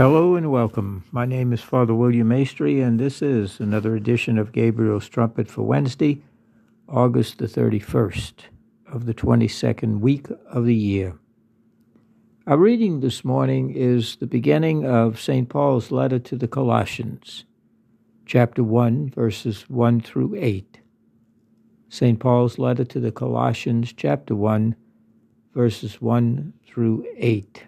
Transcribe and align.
Hello 0.00 0.34
and 0.34 0.50
welcome. 0.50 1.04
My 1.12 1.26
name 1.26 1.52
is 1.52 1.60
Father 1.60 1.94
William 1.94 2.30
Maestri, 2.30 2.82
and 2.82 2.98
this 2.98 3.20
is 3.20 3.60
another 3.60 3.94
edition 3.94 4.38
of 4.38 4.50
Gabriel's 4.50 5.06
Trumpet 5.06 5.46
for 5.50 5.60
Wednesday, 5.60 6.22
August 6.88 7.36
the 7.36 7.44
31st 7.44 8.32
of 8.90 9.04
the 9.04 9.12
22nd 9.12 10.00
week 10.00 10.28
of 10.50 10.64
the 10.64 10.74
year. 10.74 11.18
Our 12.46 12.56
reading 12.56 13.00
this 13.00 13.26
morning 13.26 13.74
is 13.76 14.16
the 14.16 14.26
beginning 14.26 14.86
of 14.86 15.20
St. 15.20 15.50
Paul's 15.50 15.90
letter 15.90 16.18
to 16.18 16.34
the 16.34 16.48
Colossians, 16.48 17.44
chapter 18.24 18.64
1, 18.64 19.10
verses 19.10 19.68
1 19.68 20.00
through 20.00 20.34
8. 20.34 20.80
St. 21.90 22.18
Paul's 22.18 22.58
letter 22.58 22.86
to 22.86 23.00
the 23.00 23.12
Colossians, 23.12 23.92
chapter 23.92 24.34
1, 24.34 24.74
verses 25.54 26.00
1 26.00 26.54
through 26.66 27.04
8. 27.18 27.66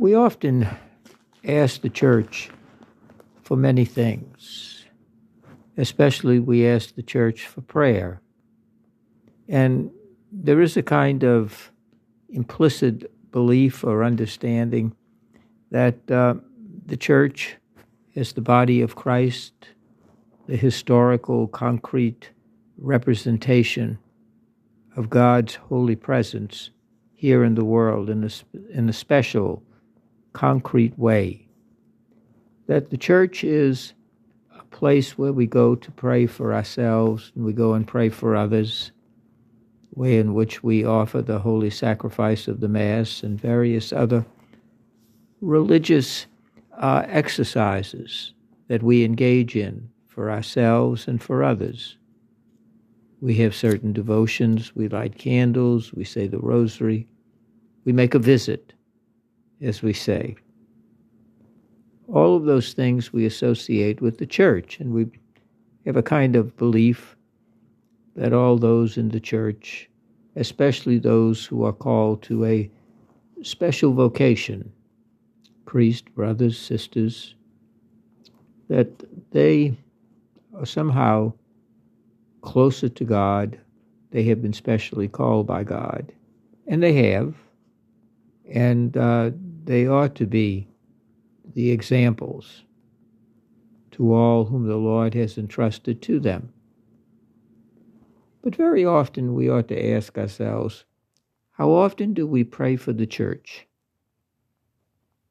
We 0.00 0.14
often 0.14 0.68
ask 1.44 1.80
the 1.80 1.90
church 1.90 2.50
for 3.42 3.56
many 3.56 3.84
things, 3.84 4.84
especially 5.76 6.38
we 6.38 6.64
ask 6.68 6.94
the 6.94 7.02
church 7.02 7.48
for 7.48 7.62
prayer. 7.62 8.22
And 9.48 9.90
there 10.30 10.60
is 10.60 10.76
a 10.76 10.84
kind 10.84 11.24
of 11.24 11.72
implicit 12.28 13.10
belief 13.32 13.82
or 13.82 14.04
understanding 14.04 14.94
that 15.72 16.08
uh, 16.08 16.34
the 16.86 16.96
church 16.96 17.56
is 18.14 18.34
the 18.34 18.40
body 18.40 18.80
of 18.80 18.94
Christ, 18.94 19.52
the 20.46 20.56
historical, 20.56 21.48
concrete 21.48 22.30
representation 22.76 23.98
of 24.94 25.10
God's 25.10 25.56
holy 25.56 25.96
presence 25.96 26.70
here 27.14 27.42
in 27.42 27.56
the 27.56 27.64
world 27.64 28.08
in 28.08 28.22
a, 28.22 28.30
in 28.70 28.88
a 28.88 28.92
special, 28.92 29.64
concrete 30.32 30.98
way. 30.98 31.46
That 32.66 32.90
the 32.90 32.96
church 32.96 33.44
is 33.44 33.94
a 34.58 34.64
place 34.64 35.16
where 35.16 35.32
we 35.32 35.46
go 35.46 35.74
to 35.74 35.90
pray 35.92 36.26
for 36.26 36.54
ourselves 36.54 37.32
and 37.34 37.44
we 37.44 37.52
go 37.52 37.74
and 37.74 37.86
pray 37.86 38.08
for 38.08 38.36
others, 38.36 38.92
way 39.94 40.18
in 40.18 40.34
which 40.34 40.62
we 40.62 40.84
offer 40.84 41.22
the 41.22 41.38
holy 41.38 41.70
sacrifice 41.70 42.48
of 42.48 42.60
the 42.60 42.68
Mass 42.68 43.22
and 43.22 43.40
various 43.40 43.92
other 43.92 44.24
religious 45.40 46.26
uh, 46.76 47.04
exercises 47.06 48.32
that 48.68 48.82
we 48.82 49.04
engage 49.04 49.56
in 49.56 49.88
for 50.06 50.30
ourselves 50.30 51.08
and 51.08 51.22
for 51.22 51.42
others. 51.42 51.96
We 53.20 53.34
have 53.36 53.54
certain 53.54 53.92
devotions, 53.92 54.74
we 54.76 54.88
light 54.88 55.18
candles, 55.18 55.92
we 55.92 56.04
say 56.04 56.26
the 56.28 56.38
rosary, 56.38 57.08
we 57.84 57.92
make 57.92 58.14
a 58.14 58.18
visit, 58.18 58.74
as 59.62 59.82
we 59.82 59.92
say. 59.92 60.36
All 62.06 62.36
of 62.36 62.44
those 62.44 62.72
things 62.72 63.12
we 63.12 63.26
associate 63.26 64.00
with 64.00 64.18
the 64.18 64.26
church, 64.26 64.80
and 64.80 64.92
we 64.92 65.06
have 65.84 65.96
a 65.96 66.02
kind 66.02 66.36
of 66.36 66.56
belief 66.56 67.16
that 68.16 68.32
all 68.32 68.56
those 68.56 68.96
in 68.96 69.10
the 69.10 69.20
church, 69.20 69.88
especially 70.36 70.98
those 70.98 71.44
who 71.44 71.64
are 71.64 71.72
called 71.72 72.22
to 72.22 72.44
a 72.44 72.70
special 73.42 73.92
vocation, 73.92 74.72
priest, 75.66 76.12
brothers, 76.14 76.58
sisters, 76.58 77.34
that 78.68 78.88
they 79.30 79.76
are 80.58 80.66
somehow 80.66 81.32
closer 82.42 82.88
to 82.88 83.04
God. 83.04 83.58
They 84.10 84.24
have 84.24 84.42
been 84.42 84.52
specially 84.52 85.08
called 85.08 85.46
by 85.46 85.64
God, 85.64 86.12
and 86.66 86.82
they 86.82 87.12
have, 87.12 87.34
and 88.50 88.96
uh, 88.96 89.30
they 89.68 89.86
ought 89.86 90.14
to 90.14 90.26
be 90.26 90.66
the 91.54 91.70
examples 91.70 92.64
to 93.90 94.14
all 94.14 94.46
whom 94.46 94.66
the 94.66 94.76
Lord 94.76 95.14
has 95.14 95.36
entrusted 95.36 96.00
to 96.02 96.18
them. 96.18 96.52
But 98.42 98.56
very 98.56 98.84
often 98.84 99.34
we 99.34 99.48
ought 99.50 99.68
to 99.68 99.90
ask 99.92 100.16
ourselves 100.16 100.84
how 101.52 101.70
often 101.70 102.14
do 102.14 102.26
we 102.26 102.44
pray 102.44 102.76
for 102.76 102.92
the 102.92 103.06
church? 103.06 103.66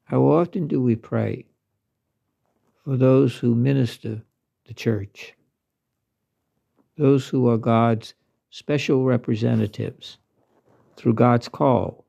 How 0.04 0.22
often 0.22 0.68
do 0.68 0.80
we 0.80 0.94
pray 0.94 1.46
for 2.84 2.96
those 2.96 3.36
who 3.38 3.54
minister 3.54 4.22
the 4.66 4.74
church? 4.74 5.34
those 6.98 7.28
who 7.28 7.48
are 7.48 7.56
God's 7.56 8.12
special 8.50 9.04
representatives 9.04 10.18
through 10.96 11.14
God's 11.14 11.48
call 11.48 12.04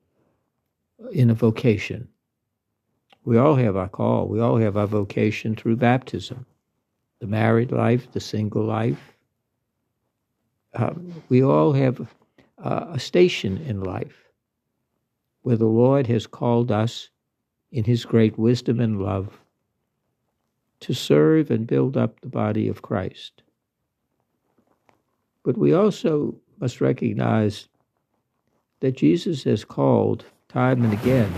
in 1.14 1.30
a 1.30 1.34
vocation. 1.34 2.10
We 3.24 3.38
all 3.38 3.56
have 3.56 3.76
our 3.76 3.90
call. 3.90 4.28
We 4.28 4.40
all 4.40 4.58
have 4.58 4.78
our 4.78 4.88
vocation 4.88 5.56
through 5.56 5.78
baptism 5.78 6.46
the 7.20 7.28
married 7.28 7.72
life, 7.72 8.10
the 8.14 8.20
single 8.20 8.64
life. 8.64 9.18
Uh, 10.74 10.94
we 11.28 11.44
all 11.44 11.74
have 11.74 12.08
uh, 12.64 12.86
a 12.92 13.00
station 13.00 13.58
in 13.58 13.82
life 13.82 14.30
where 15.42 15.58
the 15.58 15.66
Lord 15.66 16.08
has 16.08 16.28
called 16.28 16.72
us 16.72 17.10
in 17.72 17.84
His 17.84 18.06
great 18.06 18.38
wisdom 18.40 18.80
and 18.80 19.02
love 19.02 19.38
to 20.80 20.94
serve 20.94 21.52
and 21.52 21.68
build 21.68 21.98
up 21.98 22.22
the 22.22 22.30
body 22.30 22.70
of 22.70 22.82
Christ. 22.82 23.44
But 25.44 25.58
we 25.58 25.74
also 25.74 26.36
must 26.60 26.80
recognize 26.80 27.68
that 28.80 28.96
Jesus 28.96 29.44
has 29.44 29.66
called 29.66 30.24
time 30.48 30.84
and 30.84 30.94
again 30.94 31.34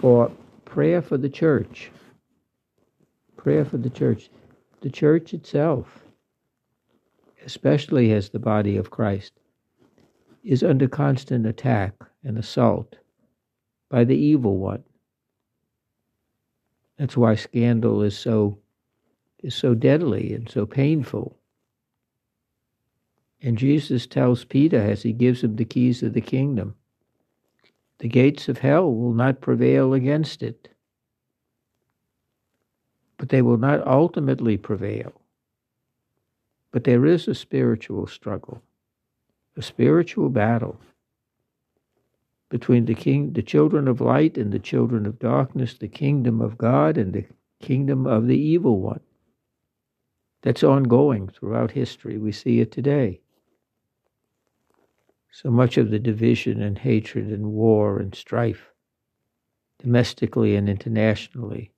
for 0.00 0.30
prayer 0.78 1.02
for 1.02 1.18
the 1.18 1.28
church. 1.28 1.90
Prayer 3.36 3.64
for 3.64 3.78
the 3.78 3.90
church. 3.90 4.30
The 4.80 4.88
church 4.88 5.34
itself, 5.34 6.04
especially 7.44 8.12
as 8.12 8.28
the 8.28 8.38
body 8.38 8.76
of 8.76 8.88
Christ, 8.88 9.32
is 10.44 10.62
under 10.62 10.86
constant 10.86 11.46
attack 11.46 11.94
and 12.22 12.38
assault 12.38 12.94
by 13.90 14.04
the 14.04 14.14
evil 14.14 14.56
one. 14.56 14.84
That's 16.96 17.16
why 17.16 17.34
scandal 17.34 18.02
is 18.02 18.16
so 18.16 18.60
is 19.40 19.56
so 19.56 19.74
deadly 19.74 20.32
and 20.32 20.48
so 20.48 20.64
painful. 20.64 21.36
And 23.42 23.58
Jesus 23.58 24.06
tells 24.06 24.44
Peter 24.44 24.80
as 24.80 25.02
he 25.02 25.12
gives 25.12 25.42
him 25.42 25.56
the 25.56 25.64
keys 25.64 26.04
of 26.04 26.12
the 26.12 26.20
kingdom 26.20 26.76
the 27.98 28.08
gates 28.08 28.48
of 28.48 28.58
hell 28.58 28.92
will 28.92 29.12
not 29.12 29.40
prevail 29.40 29.92
against 29.92 30.42
it. 30.42 30.68
But 33.16 33.30
they 33.30 33.42
will 33.42 33.58
not 33.58 33.86
ultimately 33.86 34.56
prevail. 34.56 35.20
But 36.70 36.84
there 36.84 37.04
is 37.04 37.26
a 37.26 37.34
spiritual 37.34 38.06
struggle, 38.06 38.62
a 39.56 39.62
spiritual 39.62 40.28
battle 40.28 40.80
between 42.50 42.86
the 42.86 42.94
king, 42.94 43.32
the 43.32 43.42
children 43.42 43.88
of 43.88 44.00
light 44.00 44.38
and 44.38 44.52
the 44.52 44.58
children 44.58 45.04
of 45.06 45.18
darkness, 45.18 45.74
the 45.74 45.88
kingdom 45.88 46.40
of 46.40 46.56
God 46.56 46.96
and 46.96 47.12
the 47.12 47.24
kingdom 47.60 48.06
of 48.06 48.26
the 48.26 48.38
evil 48.38 48.80
one. 48.80 49.00
That's 50.42 50.62
ongoing 50.62 51.28
throughout 51.28 51.72
history. 51.72 52.16
We 52.16 52.32
see 52.32 52.60
it 52.60 52.70
today. 52.70 53.20
So 55.30 55.50
much 55.50 55.76
of 55.76 55.90
the 55.90 55.98
division 55.98 56.62
and 56.62 56.78
hatred 56.78 57.28
and 57.28 57.52
war 57.52 57.98
and 57.98 58.14
strife, 58.14 58.72
domestically 59.78 60.56
and 60.56 60.68
internationally, 60.68 61.72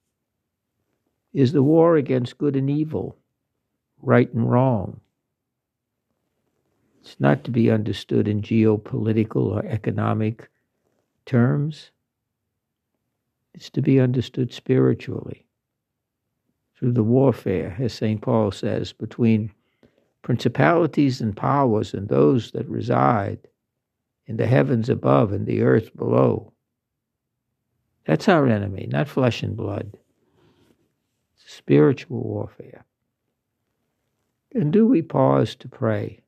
is 1.32 1.52
the 1.52 1.62
war 1.62 1.96
against 1.96 2.38
good 2.38 2.56
and 2.56 2.70
evil, 2.70 3.18
right 4.00 4.32
and 4.32 4.50
wrong. 4.50 5.00
It's 7.00 7.18
not 7.18 7.44
to 7.44 7.50
be 7.50 7.70
understood 7.70 8.28
in 8.28 8.42
geopolitical 8.42 9.52
or 9.52 9.64
economic 9.64 10.48
terms. 11.26 11.90
It's 13.54 13.70
to 13.70 13.82
be 13.82 13.98
understood 13.98 14.52
spiritually 14.52 15.46
through 16.76 16.92
the 16.92 17.02
warfare, 17.02 17.76
as 17.78 17.92
St. 17.92 18.20
Paul 18.20 18.50
says, 18.50 18.92
between 18.92 19.52
principalities 20.22 21.20
and 21.20 21.36
powers 21.36 21.94
and 21.94 22.08
those 22.08 22.50
that 22.52 22.68
reside 22.68 23.48
in 24.26 24.36
the 24.36 24.46
heavens 24.46 24.88
above 24.88 25.32
and 25.32 25.46
the 25.46 25.62
earth 25.62 25.96
below. 25.96 26.52
That's 28.06 28.28
our 28.28 28.46
enemy, 28.46 28.88
not 28.90 29.08
flesh 29.08 29.42
and 29.42 29.56
blood. 29.56 29.96
It's 31.34 31.52
spiritual 31.52 32.22
warfare. 32.22 32.84
And 34.52 34.72
do 34.72 34.86
we 34.86 35.02
pause 35.02 35.54
to 35.56 35.68
pray 35.68 36.20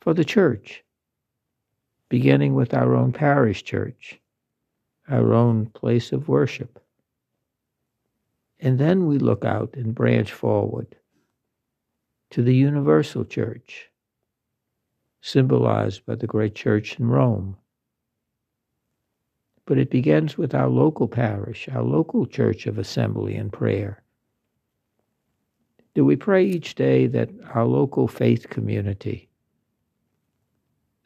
for 0.00 0.14
the 0.14 0.24
church, 0.24 0.84
beginning 2.08 2.54
with 2.54 2.72
our 2.72 2.94
own 2.94 3.12
parish 3.12 3.64
church, 3.64 4.20
our 5.08 5.34
own 5.34 5.66
place 5.66 6.12
of 6.12 6.28
worship? 6.28 6.80
And 8.60 8.78
then 8.78 9.06
we 9.06 9.18
look 9.18 9.44
out 9.44 9.74
and 9.74 9.94
branch 9.94 10.32
forward 10.32 10.96
to 12.34 12.42
the 12.42 12.52
universal 12.52 13.24
church, 13.24 13.88
symbolized 15.20 16.04
by 16.04 16.16
the 16.16 16.26
great 16.26 16.52
church 16.56 16.98
in 16.98 17.06
Rome. 17.06 17.56
But 19.66 19.78
it 19.78 19.88
begins 19.88 20.36
with 20.36 20.52
our 20.52 20.68
local 20.68 21.06
parish, 21.06 21.68
our 21.68 21.84
local 21.84 22.26
church 22.26 22.66
of 22.66 22.76
assembly 22.76 23.36
and 23.36 23.52
prayer. 23.52 24.02
Do 25.94 26.04
we 26.04 26.16
pray 26.16 26.44
each 26.44 26.74
day 26.74 27.06
that 27.06 27.30
our 27.52 27.66
local 27.66 28.08
faith 28.08 28.50
community 28.50 29.28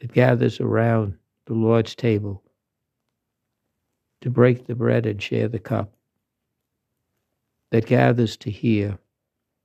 that 0.00 0.10
gathers 0.10 0.60
around 0.60 1.18
the 1.44 1.52
Lord's 1.52 1.94
table 1.94 2.42
to 4.22 4.30
break 4.30 4.66
the 4.66 4.74
bread 4.74 5.04
and 5.04 5.22
share 5.22 5.48
the 5.48 5.58
cup, 5.58 5.92
that 7.68 7.84
gathers 7.84 8.38
to 8.38 8.50
hear 8.50 8.96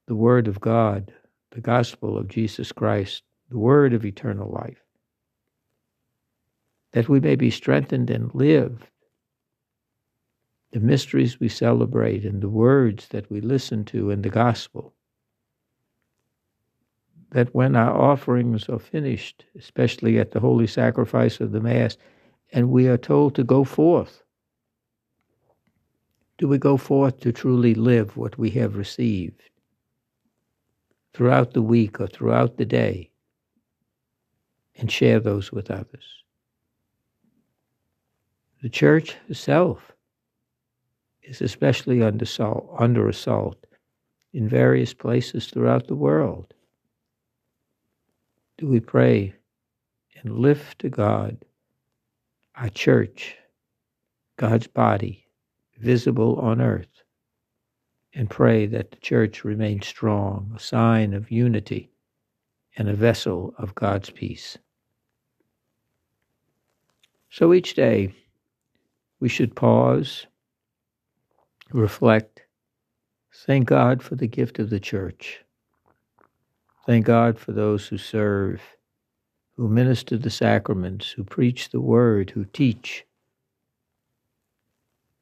the 0.08 0.16
Word 0.16 0.50
of 0.50 0.60
God, 0.60 1.14
the 1.54 1.62
gospel 1.62 2.18
of 2.18 2.28
Jesus 2.28 2.72
Christ, 2.72 3.22
the 3.50 3.60
Word 3.60 3.94
of 3.94 4.06
eternal 4.06 4.52
life, 4.52 4.84
that 6.94 7.08
we 7.08 7.20
may 7.20 7.36
be 7.36 7.52
strengthened 7.52 8.10
and 8.10 8.34
live 8.34 8.90
the 10.72 10.80
mysteries 10.80 11.40
we 11.40 11.48
celebrate 11.48 12.26
and 12.26 12.42
the 12.42 12.50
words 12.50 13.08
that 13.10 13.30
we 13.30 13.40
listen 13.40 13.86
to 13.86 14.10
in 14.10 14.24
the 14.24 14.30
gospel. 14.30 14.96
That 17.30 17.54
when 17.54 17.76
our 17.76 17.96
offerings 17.96 18.68
are 18.68 18.80
finished, 18.80 19.46
especially 19.56 20.18
at 20.18 20.32
the 20.32 20.40
holy 20.40 20.66
sacrifice 20.66 21.40
of 21.40 21.52
the 21.52 21.62
Mass, 21.62 21.98
and 22.52 22.72
we 22.72 22.88
are 22.88 22.98
told 22.98 23.36
to 23.36 23.44
go 23.44 23.64
forth, 23.64 24.24
do 26.40 26.48
we 26.48 26.58
go 26.58 26.78
forth 26.78 27.20
to 27.20 27.32
truly 27.32 27.76
live 27.76 28.18
what 28.18 28.40
we 28.40 28.50
have 28.52 28.76
received 28.76 29.44
throughout 31.14 31.54
the 31.54 31.62
week 31.62 32.00
or 32.00 32.08
throughout 32.08 32.58
the 32.58 32.66
day 32.66 33.12
and 34.76 34.92
share 34.92 35.20
those 35.20 35.52
with 35.52 35.70
others? 35.70 36.24
The 38.62 38.70
church 38.70 39.18
itself 39.28 39.92
is 41.22 41.42
especially 41.42 42.02
under 42.02 42.24
assault, 42.24 42.74
under 42.80 43.08
assault 43.08 43.66
in 44.34 44.48
various 44.48 44.94
places 44.94 45.48
throughout 45.48 45.88
the 45.88 45.96
world. 45.96 46.54
Do 48.58 48.68
we 48.68 48.80
pray 48.80 49.34
and 50.16 50.40
lift 50.40 50.80
to 50.80 50.90
God 50.90 51.44
our 52.56 52.70
church, 52.70 53.36
God's 54.38 54.68
body, 54.68 55.28
visible 55.78 56.40
on 56.40 56.62
earth, 56.62 56.93
and 58.16 58.30
pray 58.30 58.66
that 58.68 58.92
the 58.92 58.98
church 58.98 59.44
remain 59.44 59.82
strong, 59.82 60.54
a 60.56 60.60
sign 60.60 61.14
of 61.14 61.32
unity 61.32 61.90
and 62.78 62.90
a 62.90 62.94
vessel 62.94 63.54
of 63.58 63.76
God's 63.76 64.10
peace. 64.10 64.58
So 67.30 67.54
each 67.54 67.74
day, 67.74 68.14
we 69.20 69.30
should 69.30 69.56
pause, 69.56 70.28
reflect, 71.72 72.42
thank 73.46 73.68
God 73.68 74.04
for 74.04 74.16
the 74.16 74.28
gift 74.28 74.60
of 74.60 74.70
the 74.70 74.80
church. 74.80 75.44
Thank 76.86 77.06
God 77.06 77.40
for 77.40 77.54
those 77.54 77.88
who 77.88 77.98
serve, 77.98 78.62
who 79.56 79.68
minister 79.68 80.18
the 80.18 80.30
sacraments, 80.30 81.10
who 81.10 81.24
preach 81.24 81.70
the 81.70 81.82
word, 81.82 82.30
who 82.32 82.46
teach, 82.46 83.06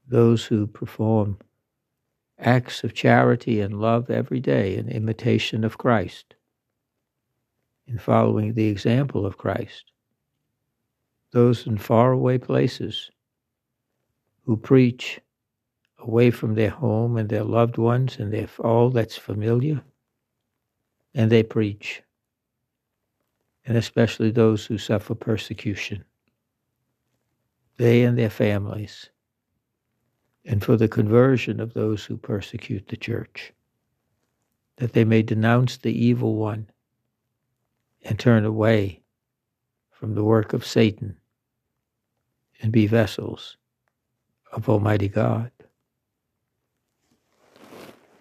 those 0.07 0.43
who 0.43 0.67
perform 0.67 1.37
acts 2.41 2.83
of 2.83 2.93
charity 2.93 3.61
and 3.61 3.79
love 3.79 4.09
every 4.09 4.39
day 4.39 4.75
in 4.75 4.89
imitation 4.89 5.63
of 5.63 5.77
Christ, 5.77 6.35
in 7.87 7.97
following 7.97 8.53
the 8.53 8.67
example 8.67 9.25
of 9.25 9.37
Christ, 9.37 9.91
those 11.31 11.67
in 11.67 11.77
faraway 11.77 12.37
places 12.37 13.11
who 14.45 14.57
preach 14.57 15.19
away 15.99 16.31
from 16.31 16.55
their 16.55 16.71
home 16.71 17.15
and 17.15 17.29
their 17.29 17.43
loved 17.43 17.77
ones 17.77 18.17
and 18.17 18.33
their 18.33 18.49
all 18.59 18.89
that's 18.89 19.17
familiar, 19.17 19.81
and 21.13 21.31
they 21.31 21.43
preach, 21.43 22.01
and 23.65 23.77
especially 23.77 24.31
those 24.31 24.65
who 24.65 24.77
suffer 24.77 25.13
persecution, 25.13 26.03
they 27.77 28.03
and 28.03 28.17
their 28.17 28.29
families, 28.29 29.09
and 30.45 30.63
for 30.63 30.75
the 30.75 30.87
conversion 30.87 31.59
of 31.59 31.73
those 31.73 32.03
who 32.05 32.17
persecute 32.17 32.87
the 32.87 32.97
church, 32.97 33.53
that 34.77 34.93
they 34.93 35.03
may 35.03 35.21
denounce 35.21 35.77
the 35.77 35.93
evil 35.93 36.35
one 36.35 36.67
and 38.03 38.17
turn 38.17 38.45
away 38.45 39.01
from 39.91 40.15
the 40.15 40.23
work 40.23 40.53
of 40.53 40.65
Satan 40.65 41.15
and 42.61 42.71
be 42.71 42.87
vessels 42.87 43.57
of 44.51 44.67
Almighty 44.67 45.07
God. 45.07 45.51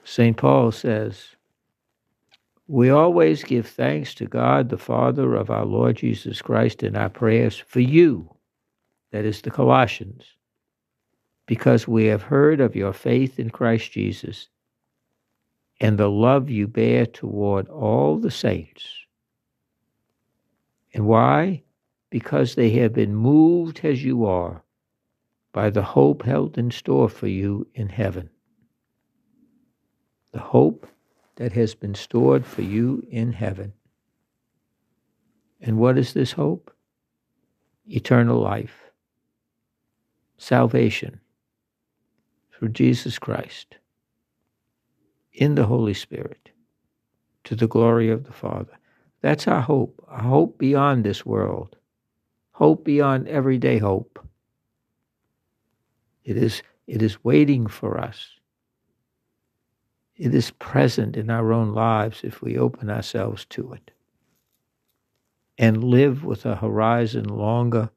St. 0.04 0.36
Paul 0.36 0.72
says, 0.72 1.36
We 2.66 2.90
always 2.90 3.44
give 3.44 3.66
thanks 3.66 4.14
to 4.14 4.26
God, 4.26 4.68
the 4.68 4.78
Father 4.78 5.34
of 5.34 5.50
our 5.50 5.64
Lord 5.64 5.96
Jesus 5.96 6.42
Christ, 6.42 6.82
in 6.82 6.96
our 6.96 7.08
prayers 7.08 7.56
for 7.56 7.80
you, 7.80 8.34
that 9.12 9.24
is, 9.24 9.40
the 9.40 9.50
Colossians, 9.50 10.24
because 11.50 11.88
we 11.88 12.04
have 12.04 12.22
heard 12.22 12.60
of 12.60 12.76
your 12.76 12.92
faith 12.92 13.40
in 13.40 13.50
Christ 13.50 13.90
Jesus 13.90 14.48
and 15.80 15.98
the 15.98 16.08
love 16.08 16.48
you 16.48 16.68
bear 16.68 17.04
toward 17.04 17.68
all 17.68 18.18
the 18.18 18.30
saints. 18.30 18.84
And 20.94 21.08
why? 21.08 21.64
Because 22.08 22.54
they 22.54 22.70
have 22.70 22.92
been 22.92 23.16
moved 23.16 23.80
as 23.82 24.04
you 24.04 24.24
are 24.26 24.62
by 25.50 25.70
the 25.70 25.82
hope 25.82 26.22
held 26.22 26.56
in 26.56 26.70
store 26.70 27.08
for 27.08 27.26
you 27.26 27.66
in 27.74 27.88
heaven. 27.88 28.30
The 30.30 30.38
hope 30.38 30.86
that 31.34 31.50
has 31.54 31.74
been 31.74 31.96
stored 31.96 32.46
for 32.46 32.62
you 32.62 33.04
in 33.10 33.32
heaven. 33.32 33.72
And 35.60 35.78
what 35.78 35.98
is 35.98 36.12
this 36.12 36.30
hope? 36.30 36.72
Eternal 37.88 38.38
life, 38.40 38.92
salvation 40.38 41.18
through 42.60 42.68
Jesus 42.68 43.18
Christ, 43.18 43.76
in 45.32 45.54
the 45.54 45.64
Holy 45.64 45.94
Spirit, 45.94 46.50
to 47.44 47.56
the 47.56 47.66
glory 47.66 48.10
of 48.10 48.24
the 48.24 48.32
Father. 48.32 48.76
That's 49.22 49.48
our 49.48 49.62
hope, 49.62 50.04
a 50.10 50.22
hope 50.22 50.58
beyond 50.58 51.02
this 51.02 51.24
world, 51.24 51.76
hope 52.52 52.84
beyond 52.84 53.28
everyday 53.28 53.78
hope. 53.78 54.18
It 56.22 56.36
is, 56.36 56.62
it 56.86 57.00
is 57.00 57.24
waiting 57.24 57.66
for 57.66 57.98
us. 57.98 58.28
It 60.16 60.34
is 60.34 60.50
present 60.50 61.16
in 61.16 61.30
our 61.30 61.54
own 61.54 61.72
lives 61.72 62.20
if 62.24 62.42
we 62.42 62.58
open 62.58 62.90
ourselves 62.90 63.46
to 63.46 63.72
it 63.72 63.90
and 65.56 65.82
live 65.82 66.24
with 66.24 66.44
a 66.44 66.56
horizon 66.56 67.24
longer 67.24 67.88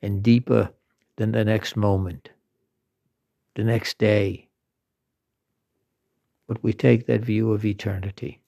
and 0.00 0.22
deeper 0.22 0.70
than 1.16 1.32
the 1.32 1.44
next 1.44 1.76
moment, 1.76 2.30
the 3.54 3.64
next 3.64 3.98
day. 3.98 4.48
But 6.46 6.62
we 6.62 6.72
take 6.72 7.06
that 7.06 7.22
view 7.22 7.52
of 7.52 7.64
eternity 7.64 8.40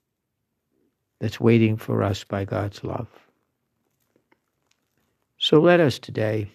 that's 1.20 1.40
waiting 1.40 1.76
for 1.76 2.02
us 2.02 2.24
by 2.24 2.44
God's 2.44 2.84
love. 2.84 3.08
So 5.38 5.60
let 5.60 5.80
us 5.80 5.98
today 5.98 6.50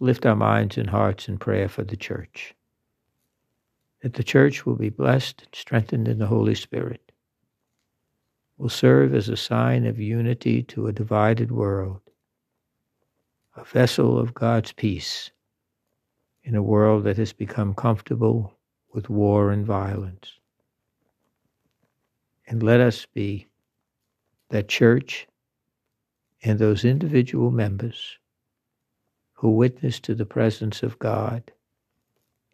lift 0.00 0.24
our 0.26 0.36
minds 0.36 0.78
and 0.78 0.88
hearts 0.88 1.28
in 1.28 1.38
prayer 1.38 1.68
for 1.68 1.84
the 1.84 1.96
church, 1.96 2.54
that 4.02 4.14
the 4.14 4.24
church 4.24 4.64
will 4.64 4.76
be 4.76 4.90
blessed 4.90 5.42
and 5.42 5.54
strengthened 5.54 6.08
in 6.08 6.18
the 6.18 6.26
Holy 6.26 6.54
Spirit, 6.54 7.12
will 8.56 8.68
serve 8.68 9.14
as 9.14 9.28
a 9.28 9.36
sign 9.36 9.86
of 9.86 9.98
unity 9.98 10.62
to 10.62 10.86
a 10.86 10.92
divided 10.92 11.50
world, 11.50 12.00
a 13.56 13.64
vessel 13.64 14.18
of 14.18 14.34
God's 14.34 14.72
peace 14.72 15.30
in 16.48 16.56
a 16.56 16.62
world 16.62 17.04
that 17.04 17.18
has 17.18 17.34
become 17.34 17.74
comfortable 17.74 18.54
with 18.94 19.10
war 19.10 19.50
and 19.50 19.66
violence. 19.66 20.32
And 22.46 22.62
let 22.62 22.80
us 22.80 23.04
be 23.04 23.46
that 24.48 24.66
church 24.66 25.26
and 26.42 26.58
those 26.58 26.86
individual 26.86 27.50
members 27.50 28.16
who 29.34 29.50
witness 29.50 30.00
to 30.00 30.14
the 30.14 30.24
presence 30.24 30.82
of 30.82 30.98
God 30.98 31.52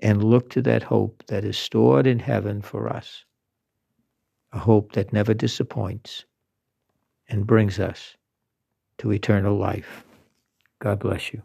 and 0.00 0.24
look 0.24 0.50
to 0.50 0.62
that 0.62 0.82
hope 0.82 1.22
that 1.28 1.44
is 1.44 1.56
stored 1.56 2.08
in 2.08 2.18
heaven 2.18 2.62
for 2.62 2.88
us, 2.92 3.24
a 4.52 4.58
hope 4.58 4.90
that 4.94 5.12
never 5.12 5.34
disappoints 5.34 6.24
and 7.28 7.46
brings 7.46 7.78
us 7.78 8.16
to 8.98 9.12
eternal 9.12 9.56
life. 9.56 10.02
God 10.80 10.98
bless 10.98 11.32
you. 11.32 11.42